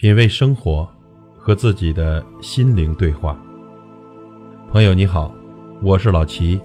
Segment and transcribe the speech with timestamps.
[0.00, 0.88] 品味生活，
[1.36, 3.38] 和自己的心灵对话。
[4.70, 5.30] 朋友你好，
[5.82, 6.58] 我是老齐。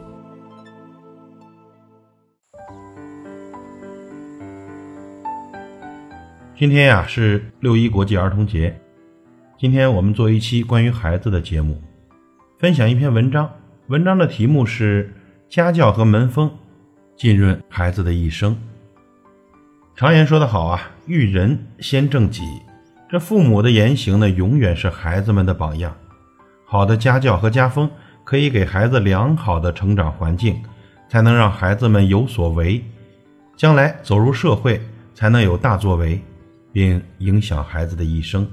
[6.55, 8.73] 今天呀是六一国际儿童节，
[9.57, 11.83] 今天我们做一期关于孩子的节目，
[12.57, 13.51] 分享一篇文章。
[13.87, 15.13] 文章的题目是
[15.53, 16.49] 《家教和门风
[17.17, 18.53] 浸润孩子的一生》。
[19.93, 22.41] 常言说得好啊，育人先正己。
[23.15, 25.95] 这父母的言行呢，永远是孩子们的榜样。
[26.65, 27.89] 好的家教和家风，
[28.25, 30.61] 可以给孩子良好的成长环境，
[31.07, 32.83] 才能让孩子们有所为，
[33.55, 34.81] 将来走入社会，
[35.13, 36.21] 才能有大作为，
[36.73, 38.45] 并影响孩子的一生。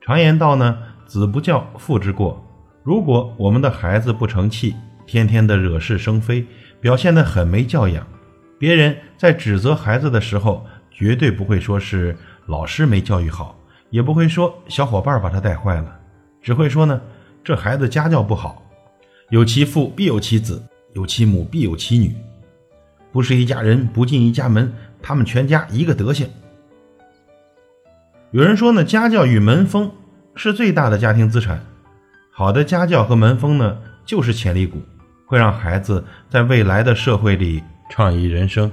[0.00, 2.40] 常言道呢，子不教，父之过。
[2.84, 4.76] 如果我们的孩子不成器，
[5.06, 6.46] 天天的惹是生非，
[6.80, 8.06] 表现得很没教养，
[8.60, 12.16] 别人在指责孩子的时候，绝对不会说是。
[12.48, 13.54] 老师没教育好，
[13.90, 16.00] 也不会说小伙伴把他带坏了，
[16.40, 16.98] 只会说呢，
[17.44, 18.62] 这孩子家教不好，
[19.28, 20.62] 有其父必有其子，
[20.94, 22.16] 有其母必有其女，
[23.12, 26.26] 不是一家人不进一家门，他们全家一个德行。
[28.30, 29.92] 有人说呢，家教与门风
[30.34, 31.62] 是最大的家庭资产，
[32.30, 34.80] 好的家教和门风呢，就是潜力股，
[35.26, 38.72] 会让孩子在未来的社会里畅意人生。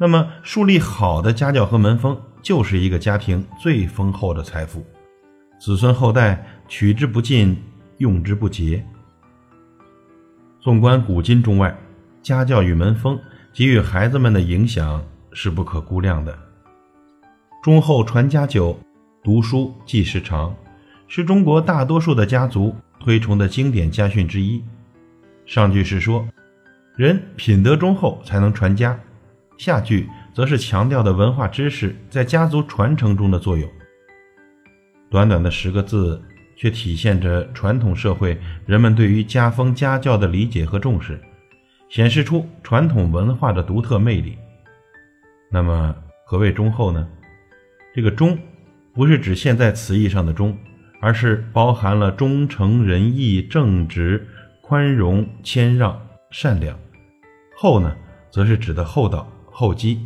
[0.00, 2.18] 那么，树立好的家教和门风。
[2.42, 4.82] 就是一个家庭最丰厚的财富，
[5.60, 7.54] 子孙后代取之不尽，
[7.98, 8.82] 用之不竭。
[10.58, 11.76] 纵观古今中外，
[12.22, 13.20] 家教与门风
[13.52, 16.34] 给予孩子们的影响是不可估量的。
[17.62, 18.74] 忠厚传家久，
[19.22, 20.56] 读书记事长，
[21.08, 24.64] 是中国大多数的家族推崇的经典家训之一。
[25.44, 26.26] 上句是说，
[26.96, 28.98] 人品德忠厚才能传家。
[29.60, 33.70] 下句则是强调的文化知识在家族传承中的作用。
[35.10, 36.18] 短短的十个字，
[36.56, 41.20] 却体现着传统社会人们对于家风家教的理解和重视，
[41.90, 44.38] 显示出传统文化的独特魅力。
[45.50, 45.94] 那么，
[46.24, 47.06] 何谓忠厚呢？
[47.94, 48.38] 这个忠，
[48.94, 50.56] 不是指现在词义上的忠，
[51.02, 54.26] 而是包含了忠诚、仁义、正直、
[54.62, 56.00] 宽容、谦让、
[56.30, 56.74] 善良。
[57.58, 57.94] 厚呢，
[58.30, 59.30] 则是指的厚道。
[59.60, 60.00] 厚积。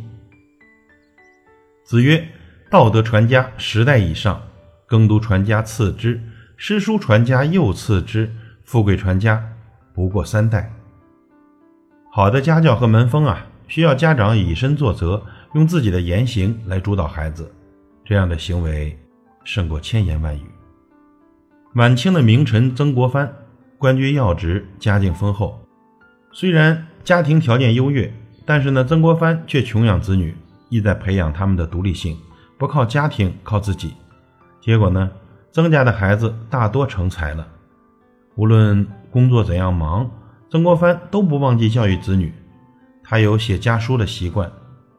[1.85, 2.27] 子曰
[2.69, 4.41] ：“道德传家十代以上，
[4.85, 6.21] 耕读传家次之，
[6.57, 8.29] 诗书传家又次之，
[8.65, 9.41] 富贵传家
[9.93, 10.69] 不过三代。”
[12.11, 17.49] 好的家教和门风啊，需要家长以身作则，用自己的言行来主导孩子，
[18.03, 18.99] 这样的行为
[19.45, 20.43] 胜过千言万语。
[21.75, 23.33] 晚清的名臣曾国藩，
[23.77, 25.57] 官居要职，家境丰厚，
[26.33, 28.13] 虽然家庭条件优越。
[28.45, 30.35] 但是呢，曾国藩却穷养子女，
[30.69, 32.15] 意在培养他们的独立性，
[32.57, 33.93] 不靠家庭，靠自己。
[34.61, 35.09] 结果呢，
[35.51, 37.47] 曾家的孩子大多成才了。
[38.35, 40.09] 无论工作怎样忙，
[40.49, 42.31] 曾国藩都不忘记教育子女。
[43.03, 44.51] 他有写家书的习惯。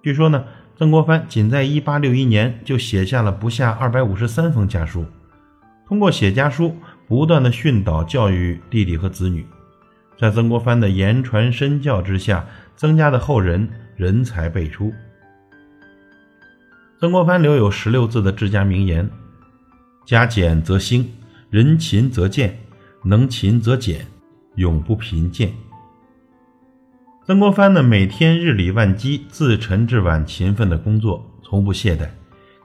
[0.03, 0.45] 据说呢，
[0.77, 5.05] 曾国藩仅在1861年就写下了不下253封家书。
[5.87, 9.47] 通过写家书，不断的训导教育弟弟和子女。
[10.19, 12.47] 在曾国藩的言传身教之下。
[12.79, 13.67] 曾家的后人
[13.97, 14.93] 人才辈出。
[17.01, 19.09] 曾国藩留有十六字的治家名言
[20.05, 21.11] ：“家俭则兴，
[21.49, 22.59] 人勤则健，
[23.03, 24.07] 能勤则俭，
[24.57, 25.51] 永不贫贱。”
[27.27, 32.07] 曾国藩呢，每天日理万机，自晨至晚勤奋的工作，从不懈怠，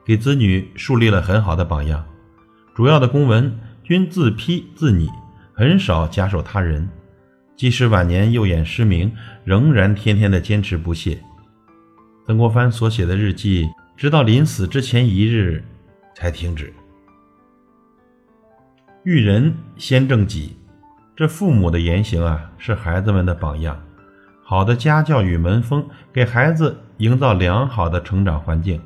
[0.04, 2.04] 给子女树立了很好的榜样。
[2.74, 5.08] 主要的公文均自批自拟，
[5.54, 6.86] 很少假手他人。
[7.62, 9.12] 即使晚年右眼失明，
[9.44, 11.16] 仍然天天的坚持不懈。
[12.26, 15.64] 曾国藩所写的日记，直到临死之前一日
[16.12, 16.74] 才停止。
[19.04, 20.56] 育人先正己，
[21.14, 23.80] 这父母的言行啊，是孩子们的榜样。
[24.42, 28.80] 好的家教与门风，给孩子营造良好的成长环境，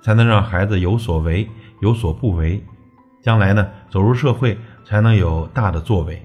[0.00, 1.50] 才能让孩子有所为，
[1.80, 2.64] 有所不为。
[3.20, 6.24] 将来呢，走入社会，才能有大的作为。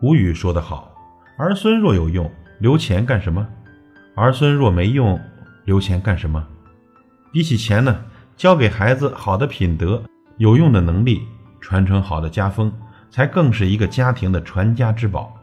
[0.00, 0.90] 古语说得好
[1.36, 3.46] ：“儿孙若有用，留钱干什么？
[4.14, 5.20] 儿孙若没用，
[5.66, 6.42] 留钱干什么？”
[7.30, 8.02] 比起钱呢，
[8.34, 10.02] 教给孩子好的品德、
[10.38, 11.20] 有用的能力，
[11.60, 12.72] 传承好的家风，
[13.10, 15.36] 才更是一个家庭的传家之宝。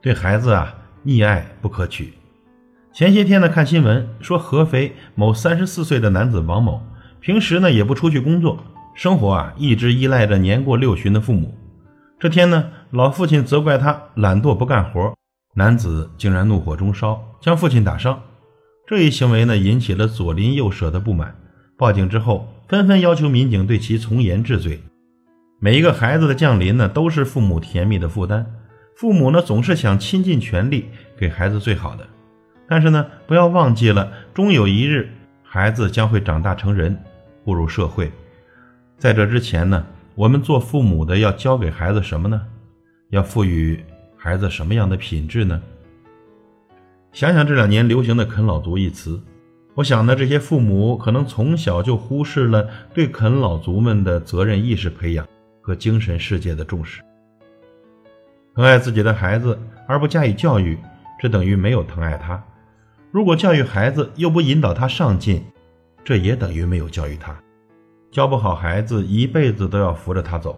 [0.00, 0.74] 对孩子啊，
[1.06, 2.14] 溺爱不可取。
[2.92, 6.82] 前些天呢，看新闻说，合肥某三十四岁的男子王某，
[7.20, 8.58] 平时呢也不出去工作，
[8.96, 11.56] 生活啊一直依赖着年过六旬的父母。
[12.18, 15.14] 这天呢，老父亲责怪他懒惰不干活，
[15.54, 18.20] 男子竟然怒火中烧，将父亲打伤。
[18.84, 21.32] 这一行为呢，引起了左邻右舍的不满，
[21.78, 24.82] 报警之后，纷纷要求民警对其从严治罪。
[25.60, 28.44] 每一个孩子的降临呢，都是父母甜蜜的负担。
[28.96, 32.04] 父母呢，总是想倾尽全力给孩子最好的，
[32.68, 35.08] 但是呢，不要忘记了，终有一日，
[35.44, 37.00] 孩子将会长大成人，
[37.44, 38.10] 步入社会。
[38.98, 42.42] 在这之前呢，我们做父母的要教给孩子什么呢？
[43.10, 43.78] 要赋予
[44.16, 45.60] 孩子什么样的品质呢？
[47.12, 49.20] 想想这两年流行的“啃老族”一词，
[49.74, 55.26] 我想呢，这些父母可能从小就忽视了对啃老族们的责任意识培养
[55.60, 57.02] 和精神世界的重视。
[58.54, 59.58] 疼爱自己的孩子
[59.88, 60.78] 而不加以教育，
[61.20, 62.40] 这等于没有疼爱他；
[63.10, 65.42] 如果教育孩子又不引导他上进，
[66.04, 67.36] 这也等于没有教育他。
[68.12, 70.56] 教不好孩子，一辈子都要扶着他走。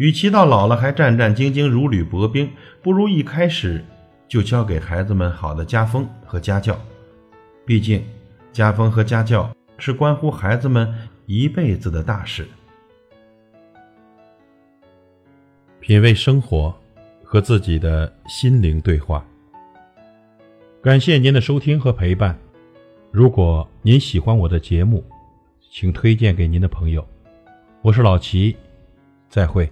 [0.00, 2.50] 与其到老了还战战兢兢如履薄冰，
[2.80, 3.84] 不如一开始。
[4.26, 6.74] 就教给孩子们好的家风和家教，
[7.66, 8.02] 毕竟
[8.50, 10.90] 家风和家教是关乎孩子们
[11.26, 12.48] 一辈子的大事。
[15.80, 16.74] 品味生活，
[17.22, 19.22] 和自己的心灵对话。
[20.80, 22.38] 感谢您的收听和陪伴。
[23.10, 25.04] 如果您喜欢我的节目，
[25.70, 27.06] 请推荐给您的朋友。
[27.82, 28.56] 我是老齐，
[29.28, 29.70] 再会。